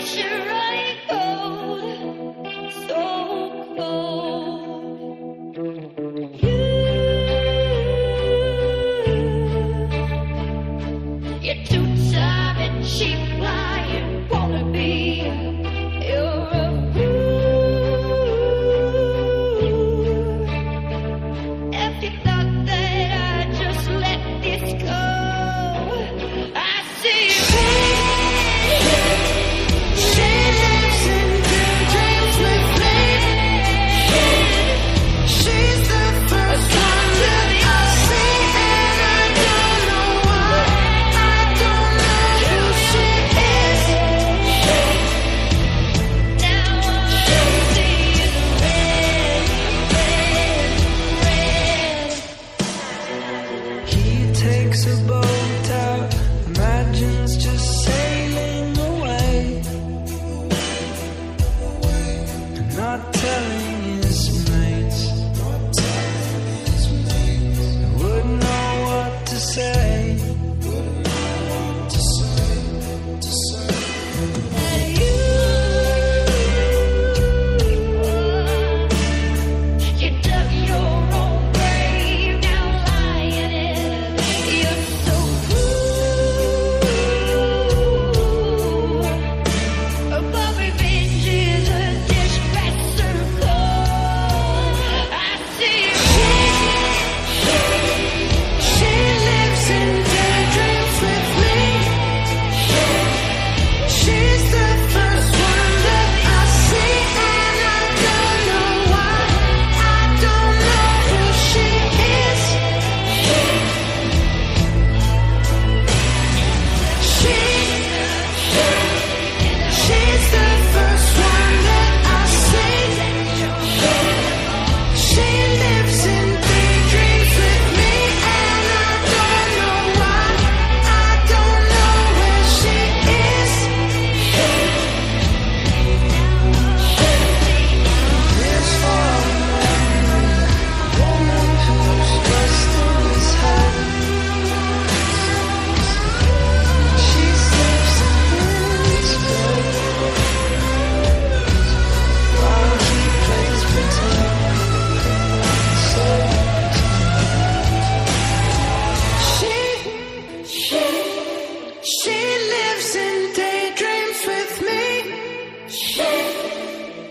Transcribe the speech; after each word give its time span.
picture 0.00 0.49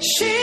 She 0.00 0.37